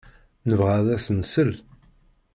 Nebɣa 0.49 0.71
ad 0.79 0.87
as-nsel. 0.95 1.51